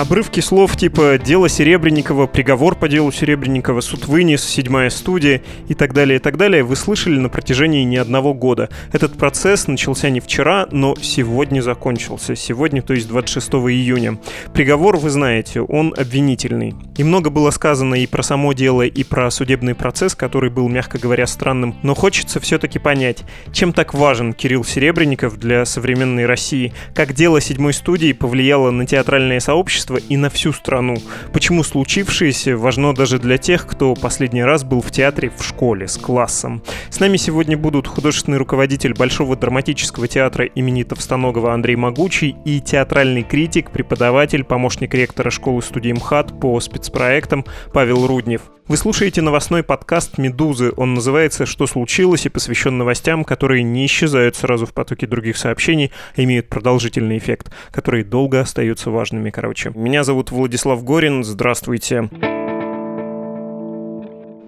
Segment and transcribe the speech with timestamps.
[0.00, 5.92] Обрывки слов типа «дело Серебренникова», «приговор по делу Серебренникова», «суд вынес», «седьмая студия» и так
[5.92, 8.70] далее, и так далее вы слышали на протяжении не одного года.
[8.92, 12.34] Этот процесс начался не вчера, но сегодня закончился.
[12.34, 14.18] Сегодня, то есть 26 июня.
[14.54, 16.74] Приговор, вы знаете, он обвинительный.
[16.96, 20.96] И много было сказано и про само дело, и про судебный процесс, который был, мягко
[20.98, 21.76] говоря, странным.
[21.82, 27.74] Но хочется все-таки понять, чем так важен Кирилл Серебренников для современной России, как дело седьмой
[27.74, 30.96] студии повлияло на театральное сообщество, общество и на всю страну.
[31.32, 35.96] Почему случившееся важно даже для тех, кто последний раз был в театре в школе с
[35.96, 36.62] классом.
[36.90, 43.22] С нами сегодня будут художественный руководитель Большого драматического театра имени Товстоногова Андрей Могучий и театральный
[43.22, 48.42] критик, преподаватель, помощник ректора школы студии МХАТ по спецпроектам Павел Руднев.
[48.70, 50.72] Вы слушаете новостной подкаст «Медузы».
[50.76, 55.90] Он называется «Что случилось?» и посвящен новостям, которые не исчезают сразу в потоке других сообщений,
[56.16, 59.30] а имеют продолжительный эффект, которые долго остаются важными.
[59.30, 61.24] Короче, меня зовут Владислав Горин.
[61.24, 62.04] Здравствуйте.
[62.12, 62.39] Здравствуйте.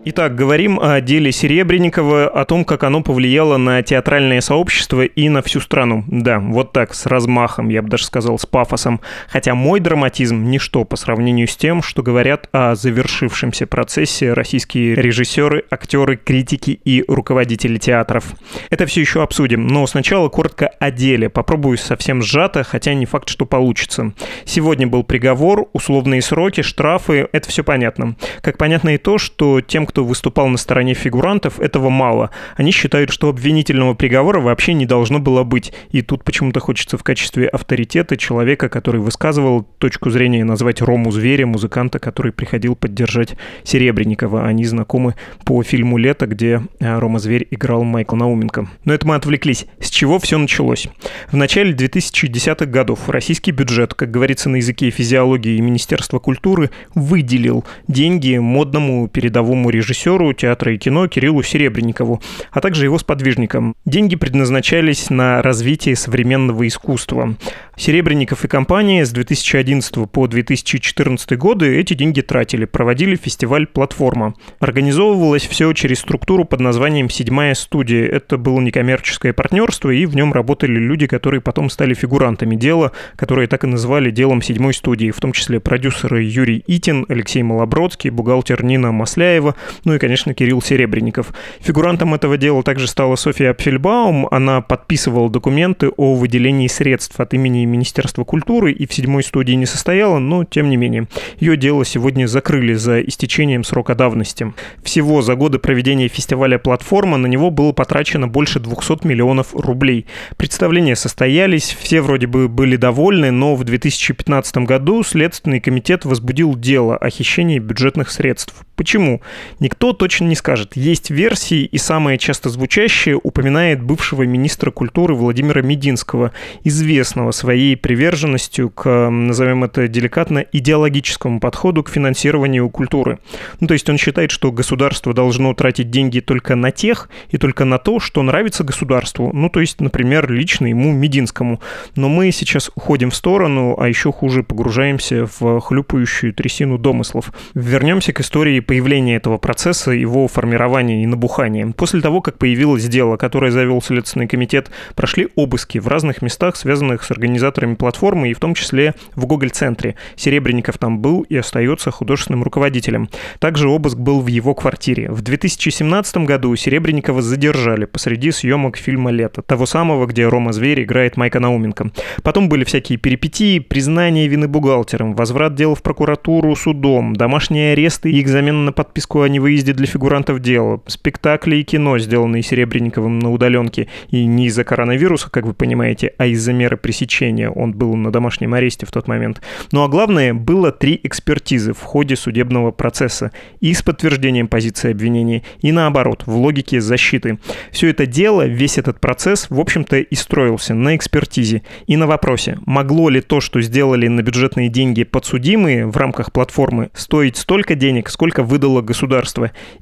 [0.05, 5.43] Итак, говорим о деле Серебренникова, о том, как оно повлияло на театральное сообщество и на
[5.43, 6.03] всю страну.
[6.09, 9.01] Да, вот так, с размахом, я бы даже сказал, с пафосом.
[9.29, 15.67] Хотя мой драматизм– ничто по сравнению с тем, что говорят о завершившемся процессе российские режиссеры,
[15.71, 18.25] актеры, критики и руководители театров.
[18.71, 21.29] Это все еще обсудим, но сначала коротко о деле.
[21.29, 24.13] Попробую совсем сжато, хотя не факт, что получится.
[24.47, 28.17] Сегодня был приговор, условные сроки, штрафы– это все понятно.
[28.41, 32.31] Как понятно и то, что тем, кто выступал на стороне фигурантов, этого мало.
[32.57, 35.75] Они считают, что обвинительного приговора вообще не должно было быть.
[35.91, 41.45] И тут почему-то хочется в качестве авторитета человека, который высказывал точку зрения назвать Рому Зверя,
[41.45, 44.47] музыканта, который приходил поддержать Серебренникова.
[44.47, 48.69] Они знакомы по фильму «Лето», где э, Рома Зверь играл Майкл Науменко.
[48.87, 49.67] Но это мы отвлеклись.
[49.79, 50.89] С чего все началось?
[51.31, 57.67] В начале 2010-х годов российский бюджет, как говорится на языке физиологии и Министерства культуры, выделил
[57.89, 63.75] деньги модному передовому режиму режиссеру театра и кино Кириллу Серебренникову, а также его сподвижникам.
[63.85, 67.37] Деньги предназначались на развитие современного искусства.
[67.77, 74.35] Серебренников и компания с 2011 по 2014 годы эти деньги тратили, проводили фестиваль «Платформа».
[74.61, 78.07] Организовывалось все через структуру под названием «Седьмая студия».
[78.07, 83.49] Это было некоммерческое партнерство, и в нем работали люди, которые потом стали фигурантами дела, которые
[83.49, 88.63] так и называли делом седьмой студии, в том числе продюсеры Юрий Итин, Алексей Малобродский, бухгалтер
[88.63, 91.33] Нина Масляева, ну и, конечно, Кирилл Серебренников.
[91.61, 94.29] Фигурантом этого дела также стала София Апфельбаум.
[94.31, 99.67] Она подписывала документы о выделении средств от имени Министерства культуры и в седьмой студии не
[99.67, 101.09] состояла, но тем не менее.
[101.39, 104.53] Ее дело сегодня закрыли за истечением срока давности.
[104.83, 110.07] Всего за годы проведения фестиваля «Платформа» на него было потрачено больше 200 миллионов рублей.
[110.37, 116.97] Представления состоялись, все вроде бы были довольны, но в 2015 году Следственный комитет возбудил дело
[116.97, 118.55] о хищении бюджетных средств.
[118.77, 119.21] Почему?
[119.63, 120.75] Никто точно не скажет.
[120.75, 126.33] Есть версии, и самая часто звучащая упоминает бывшего министра культуры Владимира Мединского,
[126.65, 133.21] известного своей приверженностью к, назовем это деликатно, идеологическому подходу к финансированию культуры.
[133.61, 137.65] Ну, то есть он считает, что государство должно тратить деньги только на тех и только
[137.65, 139.31] на то, что нравится государству.
[139.33, 141.61] Ну, то есть, например, лично ему Мединскому.
[141.95, 147.33] Но мы сейчас уходим в сторону, а еще хуже погружаемся в хлюпающую трясину домыслов.
[147.55, 151.71] Вернемся к истории появления этого процесса, его формирования и набухания.
[151.77, 157.03] После того, как появилось дело, которое завел Следственный комитет, прошли обыски в разных местах, связанных
[157.05, 159.97] с организаторами платформы, и в том числе в Гоголь-центре.
[160.17, 163.11] Серебренников там был и остается художественным руководителем.
[163.41, 165.11] Также обыск был в его квартире.
[165.11, 171.19] В 2017 году Серебренникова задержали посреди съемок фильма «Лето», того самого, где Рома Зверь играет
[171.19, 171.91] Майка Науменко.
[172.23, 178.19] Потом были всякие перипетии, признание вины бухгалтером, возврат дела в прокуратуру судом, домашние аресты и
[178.23, 179.42] экзамен на подписку о невыезде
[179.73, 185.47] для фигурантов дела, спектакли и кино, сделанные Серебренниковым на удаленке, и не из-за коронавируса, как
[185.47, 187.51] вы понимаете, а из-за меры пресечения.
[187.51, 189.41] Он был на домашнем аресте в тот момент.
[189.73, 195.43] Ну а главное, было три экспертизы в ходе судебного процесса и с подтверждением позиции обвинения,
[195.61, 197.39] и наоборот, в логике защиты.
[197.71, 202.59] Все это дело, весь этот процесс, в общем-то, и строился на экспертизе и на вопросе,
[202.67, 208.09] могло ли то, что сделали на бюджетные деньги подсудимые в рамках платформы, стоить столько денег,
[208.09, 209.22] сколько выдало государство,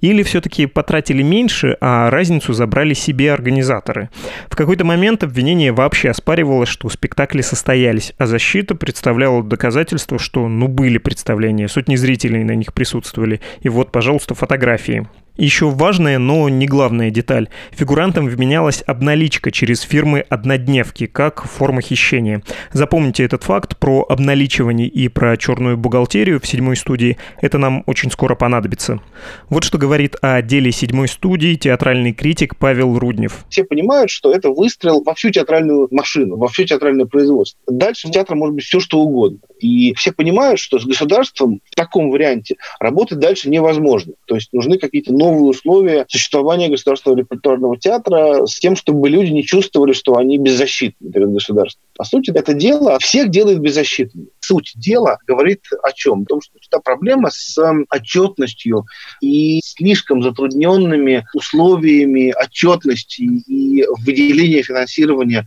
[0.00, 4.10] или все-таки потратили меньше, а разницу забрали себе организаторы.
[4.48, 10.68] В какой-то момент обвинение вообще оспаривало, что спектакли состоялись, а защита представляла доказательство, что ну
[10.68, 15.06] были представления, сотни зрителей на них присутствовали, и вот, пожалуйста, фотографии.
[15.40, 17.48] Еще важная, но не главная деталь.
[17.70, 22.42] Фигурантам вменялась обналичка через фирмы-однодневки, как форма хищения.
[22.74, 27.16] Запомните этот факт про обналичивание и про черную бухгалтерию в седьмой студии.
[27.40, 29.00] Это нам очень скоро понадобится.
[29.48, 33.46] Вот что говорит о деле седьмой студии театральный критик Павел Руднев.
[33.48, 37.58] Все понимают, что это выстрел во всю театральную машину, во все театральное производство.
[37.66, 39.38] Дальше в театре может быть все, что угодно.
[39.58, 44.12] И все понимают, что с государством в таком варианте работать дальше невозможно.
[44.26, 49.44] То есть нужны какие-то новые условия существования государственного репертуарного театра с тем, чтобы люди не
[49.44, 51.82] чувствовали, что они беззащитны перед государством.
[51.96, 54.28] По сути, это дело всех делает беззащитными.
[54.40, 56.22] Суть дела говорит о чем?
[56.22, 57.58] О том, что это проблема с
[57.90, 58.84] отчетностью
[59.20, 65.44] и слишком затрудненными условиями отчетности и выделения финансирования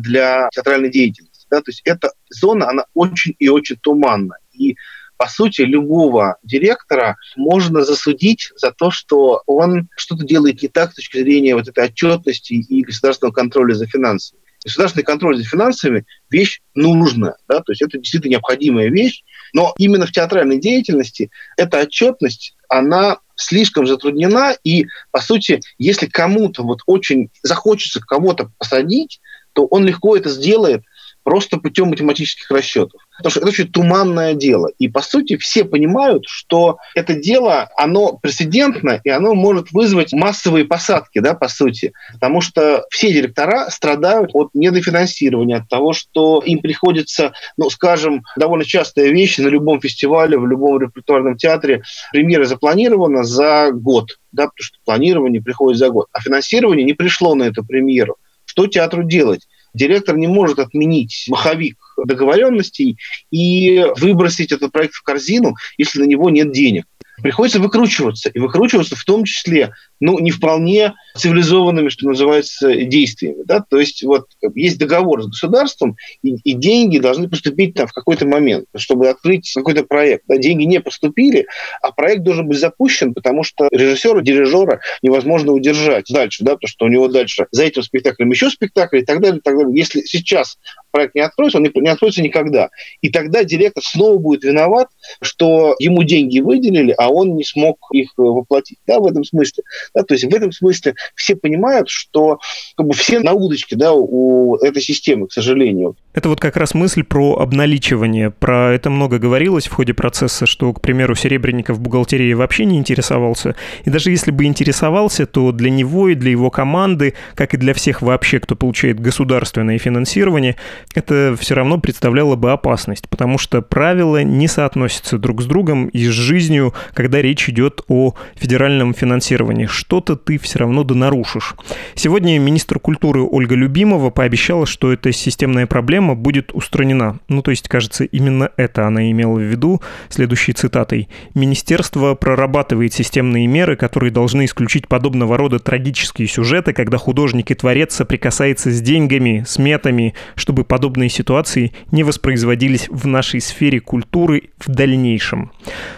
[0.00, 1.46] для театральной деятельности.
[1.50, 1.58] Да?
[1.58, 4.36] То есть эта зона, она очень и очень туманна.
[4.52, 4.76] И
[5.16, 10.96] по сути, любого директора можно засудить за то, что он что-то делает не так с
[10.96, 14.40] точки зрения вот этой отчетности и государственного контроля за финансами.
[14.64, 19.22] Государственный контроль за финансами– вещь нужная, да, то есть это действительно необходимая вещь,
[19.52, 26.64] но именно в театральной деятельности эта отчетность, она слишком затруднена, и, по сути, если кому-то
[26.64, 29.20] вот очень захочется кого-то посадить,
[29.52, 30.82] то он легко это сделает–
[31.26, 33.02] просто путем математических расчетов.
[33.18, 34.70] Потому что это очень туманное дело.
[34.78, 40.64] И, по сути, все понимают, что это дело, оно прецедентно, и оно может вызвать массовые
[40.64, 41.92] посадки, да, по сути.
[42.12, 48.64] Потому что все директора страдают от недофинансирования, от того, что им приходится, ну, скажем, довольно
[48.64, 51.82] частая вещь на любом фестивале, в любом репертуарном театре.
[52.12, 56.06] Премьера запланирована за год, да, потому что планирование приходит за год.
[56.12, 58.16] А финансирование не пришло на эту премьеру.
[58.44, 59.46] Что театру делать?
[59.76, 62.98] директор не может отменить маховик договоренностей
[63.30, 66.86] и выбросить этот проект в корзину, если на него нет денег.
[67.22, 73.42] Приходится выкручиваться, и выкручиваться в том числе ну, не вполне цивилизованными, что называется, действиями.
[73.44, 73.64] Да?
[73.68, 78.26] То есть вот есть договор с государством, и, и деньги должны поступить там в какой-то
[78.26, 80.24] момент, чтобы открыть какой-то проект.
[80.28, 80.36] Да?
[80.36, 81.46] Деньги не поступили,
[81.80, 86.52] а проект должен быть запущен, потому что режиссера, дирижера невозможно удержать дальше, да?
[86.52, 89.38] потому что у него дальше за этим спектаклем еще спектакль и так далее.
[89.38, 89.76] И так далее.
[89.76, 90.58] Если сейчас
[90.90, 92.70] проект не откроется, он не откроется никогда.
[93.00, 94.88] И тогда директор снова будет виноват,
[95.22, 98.78] что ему деньги выделили, а он не смог их воплотить.
[98.86, 99.64] Да, в этом смысле.
[99.94, 102.38] Да, то есть в этом смысле все понимают, что
[102.76, 105.96] как бы, все на удочке да, у этой системы, к сожалению.
[106.16, 108.30] Это вот как раз мысль про обналичивание.
[108.30, 113.54] Про это много говорилось в ходе процесса, что, к примеру, Серебренников бухгалтерией вообще не интересовался.
[113.84, 117.74] И даже если бы интересовался, то для него и для его команды, как и для
[117.74, 120.56] всех вообще, кто получает государственное финансирование,
[120.94, 126.06] это все равно представляло бы опасность, потому что правила не соотносятся друг с другом и
[126.06, 129.66] с жизнью, когда речь идет о федеральном финансировании.
[129.66, 131.54] Что-то ты все равно да нарушишь.
[131.94, 137.18] Сегодня министр культуры Ольга Любимова пообещала, что эта системная проблема проблема будет устранена.
[137.28, 141.08] Ну, то есть, кажется, именно это она имела в виду следующей цитатой.
[141.34, 147.94] «Министерство прорабатывает системные меры, которые должны исключить подобного рода трагические сюжеты, когда художник и творец
[147.94, 155.50] соприкасается с деньгами, сметами, чтобы подобные ситуации не воспроизводились в нашей сфере культуры в дальнейшем».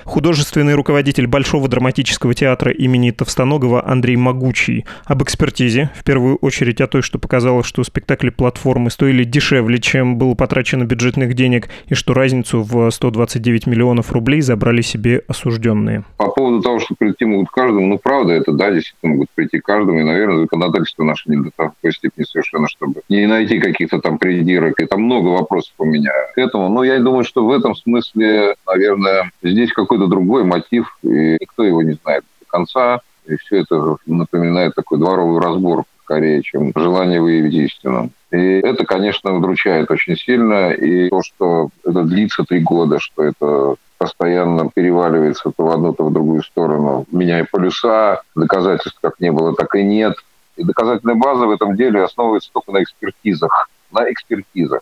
[0.04, 6.86] Художественный руководитель Большого драматического театра имени Товстоногова Андрей Могучий об экспертизе, в первую очередь о
[6.86, 11.94] той, что показало, что спектакли платформы стоили дешевле, чем чем было потрачено бюджетных денег, и
[11.94, 16.04] что разницу в 129 миллионов рублей забрали себе осужденные.
[16.18, 19.98] По поводу того, что прийти могут каждому, ну, правда, это, да, действительно могут прийти каждому,
[19.98, 24.78] и, наверное, законодательство наше не до такой степени совершенно, чтобы не найти каких-то там придирок,
[24.80, 26.68] и там много вопросов у меня к этому.
[26.68, 31.82] Но я думаю, что в этом смысле, наверное, здесь какой-то другой мотив, и никто его
[31.82, 37.54] не знает до конца, и все это напоминает такой дворовый разбор скорее, чем желание выявить
[37.54, 38.10] истину.
[38.30, 40.70] И это, конечно, удручает очень сильно.
[40.70, 46.04] И то, что это длится три года, что это постоянно переваливается то в одну, то
[46.04, 50.14] в другую сторону, меняя полюса, доказательств как не было, так и нет.
[50.56, 53.68] И доказательная база в этом деле основывается только на экспертизах.
[53.92, 54.80] На экспертизах.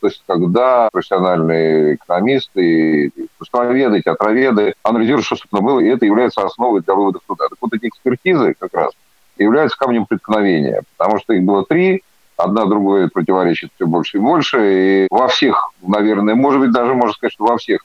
[0.00, 6.82] То есть, когда профессиональные экономисты, искусствоведы, театроведы анализируют, что, собственно, было, и это является основой
[6.82, 7.48] для выводов туда.
[7.48, 8.92] Так вот, эти экспертизы как раз
[9.38, 12.02] являются камнем преткновения, потому что их было три,
[12.36, 14.58] одна другой противоречит все больше и больше.
[15.04, 17.84] И во всех, наверное, может быть, даже можно сказать, что во всех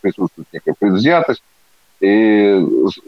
[0.00, 1.42] присутствует некая предвзятость.
[2.00, 2.66] И,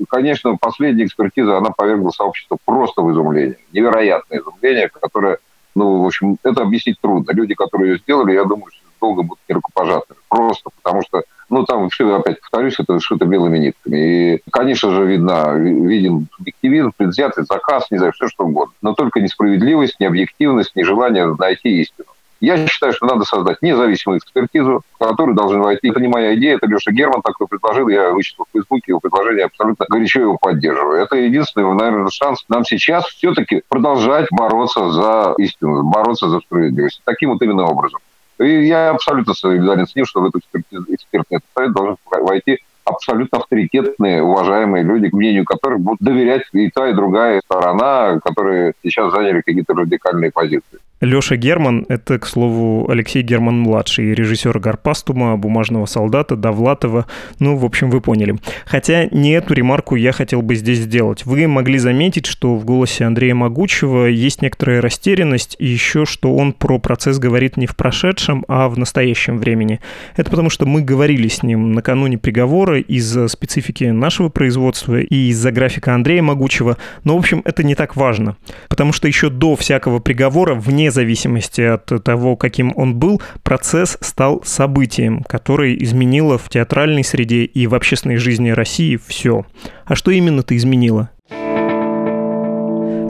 [0.09, 3.57] конечно, последняя экспертиза, она повергла сообщество просто в изумление.
[3.73, 5.39] Невероятное изумление, которое,
[5.75, 7.33] ну, в общем, это объяснить трудно.
[7.33, 10.19] Люди, которые ее сделали, я думаю, что долго будут не рукопожатыми.
[10.29, 13.97] Просто потому что, ну, там опять повторюсь, это что-то белыми нитками.
[14.37, 18.73] И, конечно же, видно, виден субъективизм, предвзятый заказ, не знаю, все что угодно.
[18.81, 22.09] Но только несправедливость, необъективность, нежелание найти истину.
[22.41, 25.91] Я считаю, что надо создать независимую экспертизу, в которую должен войти.
[25.91, 29.45] Это не моя идея, это Леша Герман такой предложил, я вычитал в Фейсбуке его предложение,
[29.45, 31.03] абсолютно горячо его поддерживаю.
[31.03, 37.03] Это единственный, наверное, шанс нам сейчас все-таки продолжать бороться за истину, бороться за справедливость.
[37.05, 38.01] Таким вот именно образом.
[38.43, 40.41] И я абсолютно солидарен с ним, что в эту
[40.89, 46.89] экспертный совет должен войти абсолютно авторитетные, уважаемые люди, к мнению которых будут доверять и та,
[46.89, 50.81] и другая сторона, которые сейчас заняли какие-то радикальные позиции.
[51.03, 57.07] Леша Герман— это, к слову, Алексей Герман-младший, режиссер «Гарпастума», «Бумажного солдата», «Довлатова».
[57.41, 58.37] Ну, в общем, вы поняли.
[58.67, 61.27] Хотя не эту ремарку я хотел бы здесь сделать.
[61.27, 66.53] Вы могли заметить, что в голосе Андрея Могучего есть некоторая растерянность, и еще, что он
[66.53, 69.81] про процесс говорит не в прошедшем, а в настоящем времени.
[70.15, 75.51] Это потому, что мы говорили с ним накануне приговора из-за специфики нашего производства и из-за
[75.51, 76.77] графика Андрея Могучего.
[77.03, 78.37] Но, в общем, это не так важно.
[78.69, 84.43] Потому что еще до всякого приговора, вне зависимости от того, каким он был, процесс стал
[84.45, 89.45] событием, которое изменило в театральной среде и в общественной жизни России все.
[89.85, 91.11] А что именно ты изменило?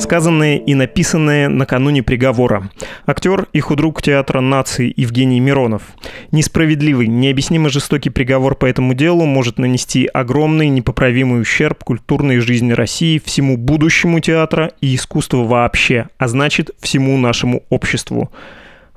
[0.03, 2.69] Сказанное и написанное накануне приговора.
[3.07, 5.83] Актер и худрук театра нации Евгений Миронов.
[6.33, 13.23] Несправедливый, необъяснимо жестокий приговор по этому делу может нанести огромный непоправимый ущерб культурной жизни России,
[13.25, 18.31] всему будущему театра и искусству вообще, а значит всему нашему обществу.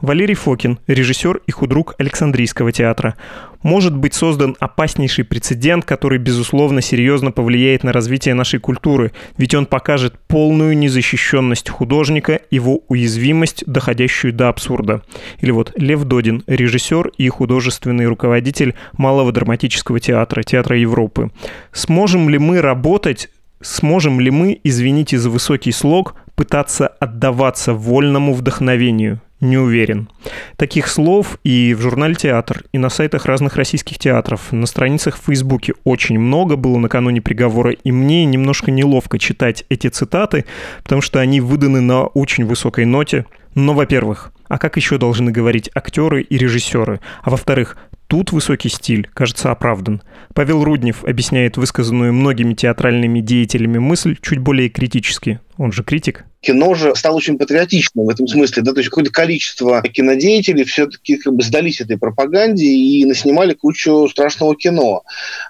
[0.02, 3.16] Валерий Фокин, режиссер и худрук Александрийского театра.
[3.64, 9.66] Может быть создан опаснейший прецедент, который, безусловно, серьезно повлияет на развитие нашей культуры, ведь он
[9.66, 15.02] покажет полную незащищенность художника, его уязвимость, доходящую до абсурда.
[15.40, 21.32] Или вот Лев Додин, режиссер и художественный руководитель Малого драматического театра, Театра Европы.
[21.72, 23.30] Сможем ли мы работать
[23.62, 29.22] Сможем ли мы, извините за высокий слог, пытаться отдаваться вольному вдохновению?
[29.42, 30.10] Не уверен.
[30.56, 35.26] Таких слов и в журнале «Театр», и на сайтах разных российских театров, на страницах в
[35.26, 40.46] Фейсбуке очень много было накануне приговора, и мне немножко неловко читать эти цитаты,
[40.84, 43.26] потому что они выданы на очень высокой ноте.
[43.56, 47.02] Но, во-первых, а как еще должны говорить актеры и режиссеры?
[47.24, 50.02] А во-вторых, Тут высокий стиль, кажется, оправдан.
[50.34, 55.40] Павел Руднев объясняет высказанную многими театральными деятелями мысль чуть более критически.
[55.58, 59.12] Он же критик кино же стало очень патриотичным в этом смысле, да, то есть какое-то
[59.12, 65.04] количество кинодеятелей все-таки как бы сдались этой пропаганде и наснимали кучу страшного кино.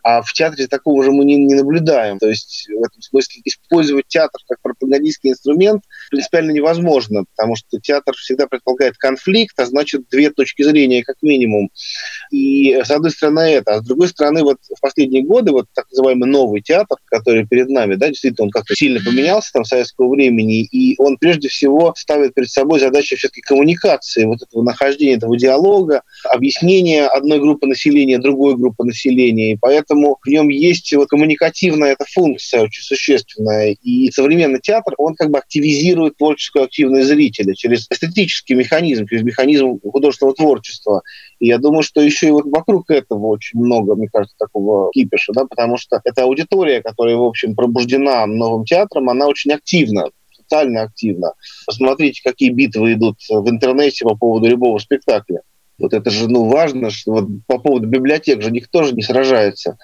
[0.04, 2.18] А в театре такого же мы не, не наблюдаем.
[2.18, 8.16] То есть в этом смысле использовать театр как пропагандистский инструмент принципиально невозможно, потому что театр
[8.16, 11.70] всегда предполагает конфликт, а значит две точки зрения как минимум.
[12.32, 15.90] И с одной стороны это, а с другой стороны вот в последние годы вот так
[15.92, 20.64] называемый новый театр, который перед нами, да, действительно он как-то сильно поменялся там советского времени,
[20.64, 26.02] и он прежде всего ставит перед собой задачу все-таки коммуникации, вот этого нахождения этого диалога,
[26.24, 32.06] объяснения одной группы населения другой группы населения, и поэтому в нем есть вот коммуникативная эта
[32.12, 38.56] функция очень существенная, и современный театр, он как бы активизирует творческую активность зрителя через эстетический
[38.56, 41.02] механизм, через механизм художественного творчества.
[41.40, 45.34] И я думаю, что еще и вот вокруг этого очень много, мне кажется, такого кипиша,
[45.34, 50.06] да, потому что эта аудитория, которая, в общем, пробуждена новым театром, она очень активна
[50.46, 51.34] социально активно.
[51.66, 55.42] Посмотрите, какие битвы идут в интернете по поводу любого спектакля.
[55.78, 59.78] Вот это же ну, важно, что вот по поводу библиотек же никто же не сражается.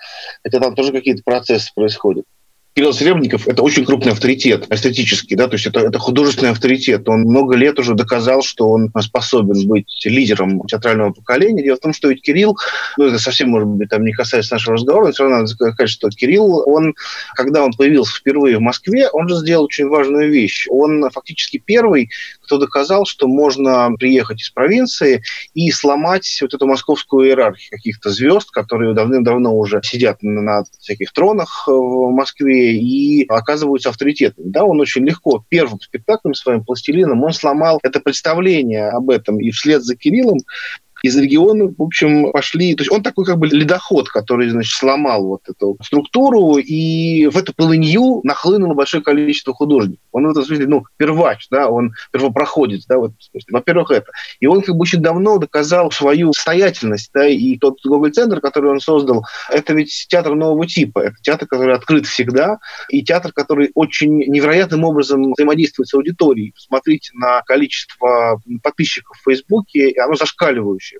[0.43, 2.25] Хотя там тоже какие-то процессы происходят.
[2.74, 7.08] Кирилл Серебренников– это очень крупный авторитет эстетический, да, то есть это, это художественный авторитет.
[7.10, 11.63] Он много лет уже доказал, что он способен быть лидером театрального поколения.
[11.63, 12.58] Дело в том, что ведь Кирилл,
[12.98, 15.90] ну это совсем, может быть, там не касается нашего разговора, но все равно надо сказать,
[15.90, 16.96] что Кирилл, он,
[17.36, 20.68] когда он появился впервые в Москве, он же сделал очень важную вещь.
[20.70, 22.10] Он фактически первый,
[22.51, 28.51] кто доказал, что можно приехать из провинции и сломать вот эту московскую иерархию каких-то звезд,
[28.51, 34.50] которые давным-давно уже сидят на всяких тронах в Москве, и оказываются авторитетами.
[34.50, 39.39] Да, он очень легко первым спектаклем своим «Пластилином» он сломал это представление об этом.
[39.39, 40.39] И вслед за Кириллом
[41.01, 42.75] из региона, в общем, пошли...
[42.75, 47.38] То есть он такой как бы ледоход, который, значит, сломал вот эту структуру, и в
[47.38, 50.03] эту полынью нахлынуло большое количество художников.
[50.12, 53.13] Он в этом смысле, ну, первач, да, он первопроходец, да, вот,
[53.50, 54.12] во-первых, это.
[54.39, 58.79] И он как бы очень давно доказал свою состоятельность, да, и тот Гоголь-центр, который он
[58.79, 64.17] создал, это ведь театр нового типа, это театр, который открыт всегда, и театр, который очень
[64.17, 66.53] невероятным образом взаимодействует с аудиторией.
[66.53, 70.90] Посмотрите на количество подписчиков в Фейсбуке, оно зашкаливающее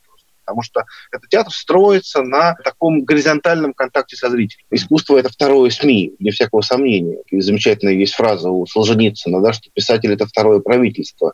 [0.52, 4.66] потому что этот театр строится на таком горизонтальном контакте со зрителем.
[4.70, 7.20] Искусство— это второе СМИ, без всякого сомнения.
[7.30, 11.34] И замечательная есть фраза у Солженицына, да, что писатель— это второе правительство.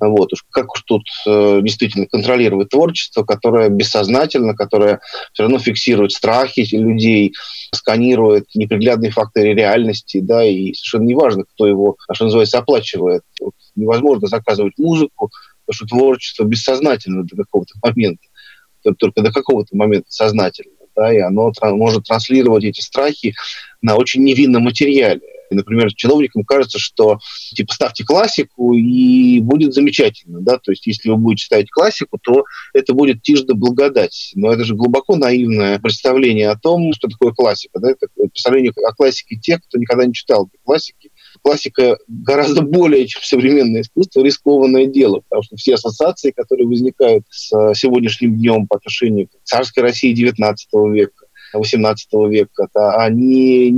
[0.00, 0.32] Вот.
[0.32, 4.98] Уж как уж тут э, действительно контролировать творчество, которое бессознательно, которое
[5.32, 7.34] все равно фиксирует страхи людей,
[7.72, 13.22] сканирует неприглядные факторы реальности, да, и совершенно неважно, кто его, что называется, оплачивает.
[13.40, 15.30] Вот невозможно заказывать музыку,
[15.66, 18.22] потому что творчество бессознательно до какого-то момента,
[18.94, 23.34] только до какого-то момента сознательно, да, и оно может транслировать эти страхи
[23.82, 25.20] на очень невинном материале.
[25.50, 27.18] И, например, чиновникам кажется, что
[27.54, 32.44] типа ставьте классику и будет замечательно, да, то есть если вы будете ставить классику, то
[32.74, 34.32] это будет тишь да благодать.
[34.34, 38.92] Но это же глубоко наивное представление о том, что такое классика, да, это представление о
[38.92, 41.10] классике тех, кто никогда не читал классики,
[41.46, 47.50] классика гораздо более, чем современное искусство, рискованное дело, потому что все ассоциации, которые возникают с
[47.74, 50.56] сегодняшним днем по отношению к царской России XIX
[50.90, 53.74] века, 18 века, да, они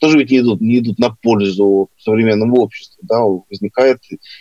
[0.00, 3.98] тоже ведь не идут, не идут на пользу современному обществу, да, возникает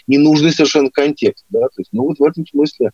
[0.07, 2.91] ненужный совершенно контекст, да, то есть, ну вот в этом смысле,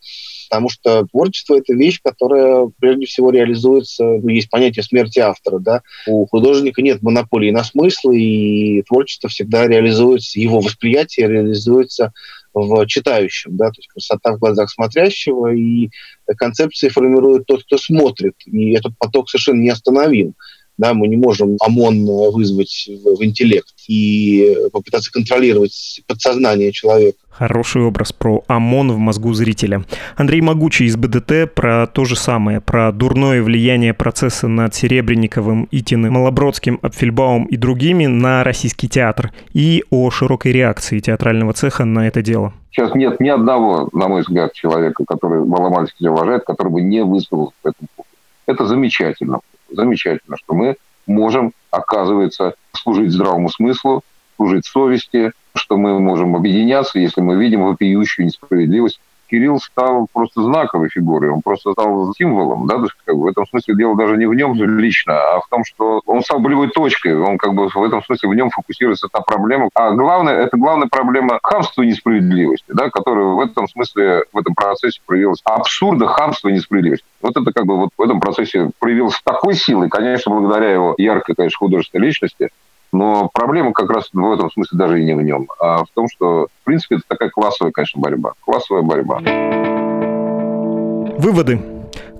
[0.49, 5.81] потому что творчество– это вещь, которая прежде всего реализуется, ну, есть понятие смерти автора, да,
[6.07, 12.13] у художника нет монополии на смыслы, и творчество всегда реализуется, его восприятие реализуется
[12.55, 15.89] в читающем, да, то есть красота в глазах смотрящего, и
[16.37, 20.33] концепции формирует тот, кто смотрит, и этот поток совершенно неостановим.
[20.77, 27.17] Да, мы не можем ОМОН вызвать в, в интеллект и попытаться контролировать подсознание человека.
[27.29, 29.83] Хороший образ про ОМОН в мозгу зрителя.
[30.15, 36.13] Андрей Могучий из БДТ про то же самое, про дурное влияние процесса над Серебренниковым, Итиным,
[36.13, 42.21] Малобродским, Апфельбаум и другими на российский театр и о широкой реакции театрального цеха на это
[42.21, 42.53] дело.
[42.71, 47.53] Сейчас нет ни одного, на мой взгляд, человека, который маломальски уважает, который бы не высказался
[47.61, 48.09] по этому поводу.
[48.45, 50.75] Это замечательно замечательно, что мы
[51.07, 54.03] можем, оказывается, служить здравому смыслу,
[54.35, 58.99] служить совести, что мы можем объединяться, если мы видим вопиющую несправедливость
[59.35, 63.27] Кирилл стал просто знаковой фигурой, он просто стал символом, да, то есть, как бы, в
[63.27, 66.69] этом смысле дело даже не в нем лично, а в том, что он стал болевой
[66.69, 69.67] точкой, он как бы в этом смысле в нем фокусируется та проблема.
[69.75, 74.55] А главное, это главная проблема хамства и несправедливости, да, которая в этом смысле, в этом
[74.55, 77.05] процессе проявилась абсурда, хамства и несправедливости.
[77.21, 81.35] Вот это как бы вот в этом процессе проявилось такой силой, конечно, благодаря его яркой,
[81.35, 82.51] конечно, художественной личности,
[82.95, 86.07] но проблема как раз в этом смысле даже и не в нем, а в том,
[86.07, 88.33] что, в принципе, это такая классовая, конечно, борьба.
[88.39, 89.19] Классовая борьба.
[91.17, 91.59] Выводы.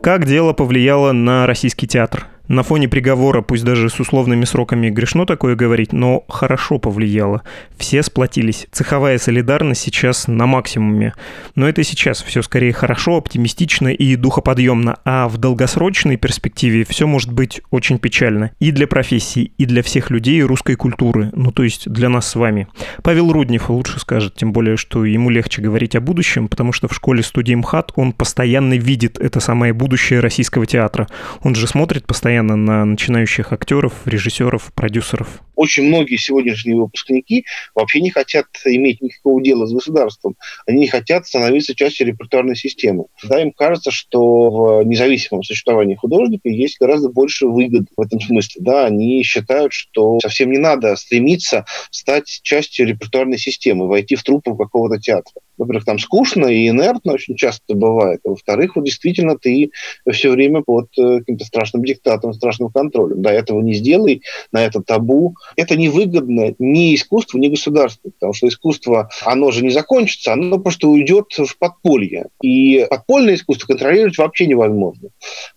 [0.02, 2.28] Как дело повлияло на российский театр?
[2.48, 7.42] На фоне приговора, пусть даже с условными сроками грешно такое говорить, но хорошо повлияло.
[7.78, 8.68] Все сплотились.
[8.72, 11.14] Цеховая солидарность сейчас на максимуме.
[11.56, 17.32] Но это сейчас все скорее хорошо, оптимистично и духоподъемно, а в долгосрочной перспективе все может
[17.32, 18.52] быть очень печально.
[18.60, 22.36] И для профессии, и для всех людей русской культуры, ну то есть для нас с
[22.36, 22.68] вами.
[23.02, 26.94] Павел Руднев лучше скажет, тем более, что ему легче говорить о будущем, потому что в
[26.94, 31.08] школе студии МХАТ он постоянно видит это самое будущее российского театра.
[31.42, 35.42] Он же смотрит постоянно постоянно на начинающих актеров, режиссеров, продюсеров?
[35.56, 40.36] Очень многие сегодняшние выпускники вообще не хотят иметь никакого дела с государством.
[40.68, 43.06] Они не хотят становиться частью репертуарной системы.
[43.24, 48.62] Да, им кажется, что в независимом существовании художника есть гораздо больше выгод в этом смысле.
[48.62, 54.58] Да, они считают, что совсем не надо стремиться стать частью репертуарной системы, войти в труппу
[54.58, 59.72] какого-то театра во-первых, там скучно и инертно очень часто бывает, а во-вторых, вот действительно ты
[60.12, 63.22] все время под э, каким-то страшным диктатом, страшным контролем.
[63.22, 65.36] Да, этого не сделай, на это табу.
[65.56, 70.88] Это невыгодно ни искусству, ни государству, потому что искусство, оно же не закончится, оно просто
[70.88, 72.28] уйдет в подполье.
[72.42, 75.10] И подпольное искусство контролировать вообще невозможно.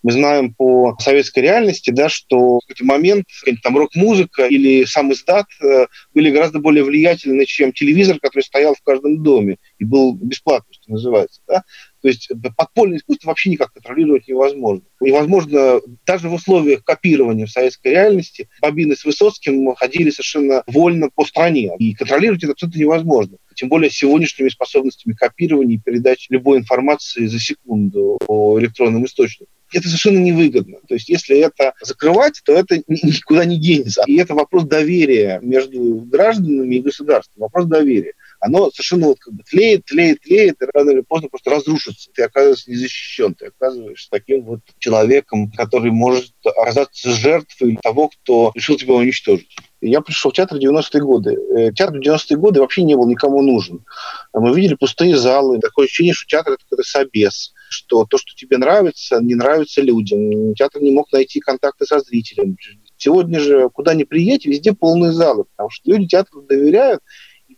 [0.03, 3.25] Мы знаем по советской реальности, да, что в какой-то момент
[3.63, 8.81] там рок-музыка или сам издат э, были гораздо более влиятельны, чем телевизор, который стоял в
[8.81, 11.41] каждом доме и был бесплатный, что называется.
[11.47, 11.63] Да?
[12.01, 14.83] То есть подпольное искусство вообще никак контролировать невозможно.
[15.01, 21.25] Невозможно даже в условиях копирования в советской реальности Бабины с Высоцким ходили совершенно вольно по
[21.25, 21.71] стране.
[21.79, 23.37] И контролировать это абсолютно невозможно.
[23.55, 29.87] Тем более сегодняшними способностями копирования и передачи любой информации за секунду по электронным источникам это
[29.87, 30.77] совершенно невыгодно.
[30.87, 34.03] То есть если это закрывать, то это никуда не денется.
[34.07, 39.43] И это вопрос доверия между гражданами и государством, вопрос доверия оно совершенно вот как бы
[39.43, 42.09] тлеет, тлеет, тлеет, и рано или поздно просто разрушится.
[42.13, 48.77] Ты оказываешься незащищен, ты оказываешься таким вот человеком, который может оказаться жертвой того, кто решил
[48.77, 49.49] тебя уничтожить.
[49.81, 51.37] Я пришел в театр в 90-е годы.
[51.55, 53.85] Э, театр в 90-е годы вообще не был никому нужен.
[54.33, 58.57] Мы видели пустые залы, такое ощущение, что театр– это какой-то собес что то, что тебе
[58.57, 60.53] нравится, не нравится людям.
[60.55, 62.57] Театр не мог найти контакты со зрителем.
[62.97, 67.01] Сегодня же, куда ни приедь, везде полные залы, потому что люди театру доверяют,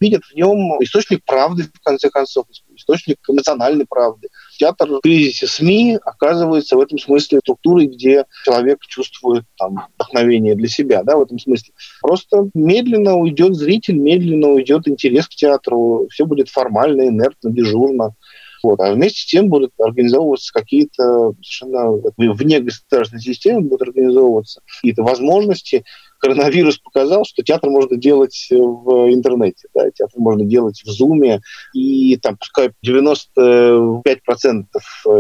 [0.01, 4.27] видят в нем источник правды, в конце концов, источник национальной правды.
[4.57, 10.67] Театр в кризисе СМИ оказывается в этом смысле структурой, где человек чувствует там, вдохновение для
[10.67, 11.73] себя, да, в этом смысле.
[12.01, 18.15] Просто медленно уйдет зритель, медленно уйдет интерес к театру, все будет формально, инертно, дежурно.
[18.63, 18.79] Вот.
[18.79, 25.83] А вместе с тем будут организовываться какие-то совершенно вне государственной системы будут организовываться какие-то возможности.
[26.21, 31.41] Коронавирус показал, что театр можно делать в интернете, да, театр можно делать в Зуме,
[31.73, 34.65] и там, пускай 95%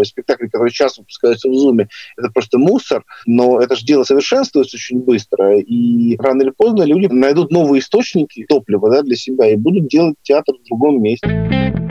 [0.03, 1.87] спектаклей, которые сейчас выпускаются в Зуме,
[2.17, 7.07] это просто мусор, но это же дело совершенствуется очень быстро, и рано или поздно люди
[7.07, 11.90] найдут новые источники топлива да, для себя и будут делать театр в другом месте.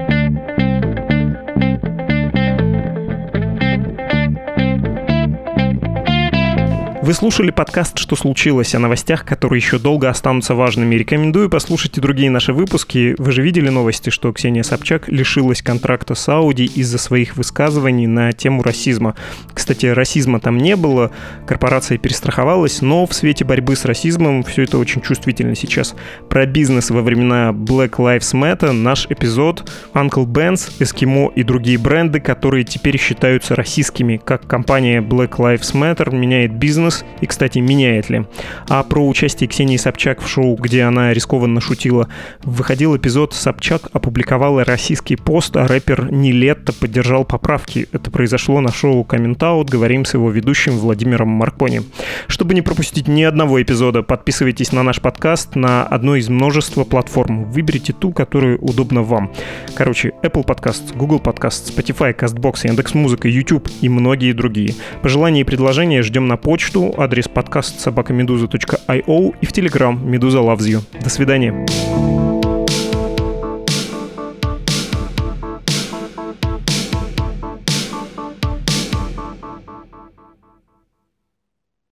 [7.11, 10.94] Вы слушали подкаст «Что случилось?» о новостях, которые еще долго останутся важными.
[10.94, 13.16] Рекомендую послушать и другие наши выпуски.
[13.18, 18.31] Вы же видели новости, что Ксения Собчак лишилась контракта с Ауди из-за своих высказываний на
[18.31, 19.16] тему расизма.
[19.53, 21.11] Кстати, расизма там не было,
[21.49, 25.96] корпорация перестраховалась, но в свете борьбы с расизмом все это очень чувствительно сейчас.
[26.29, 32.20] Про бизнес во времена Black Lives Matter наш эпизод Uncle Ben's, Eskimo и другие бренды,
[32.20, 38.26] которые теперь считаются российскими, как компания Black Lives Matter меняет бизнес и, кстати, меняет ли.
[38.68, 42.08] А про участие Ксении Собчак в шоу, где она рискованно шутила,
[42.42, 47.88] выходил эпизод «Собчак опубликовала российский пост, а рэпер Нилетто поддержал поправки».
[47.92, 49.70] Это произошло на шоу «Коммент Аут».
[49.70, 51.82] Говорим с его ведущим Владимиром Маркони.
[52.26, 57.44] Чтобы не пропустить ни одного эпизода, подписывайтесь на наш подкаст на одной из множества платформ.
[57.44, 59.32] Выберите ту, которая удобна вам.
[59.74, 64.74] Короче, Apple Podcast, Google Podcast, Spotify, CastBox, Яндекс.Музыка, YouTube и многие другие.
[65.02, 66.36] Пожелания и предложения ждем на
[66.80, 70.82] почту адрес подкаст собакамедуза.io и в Телеграм Медуза Loves You.
[71.02, 72.19] До свидания.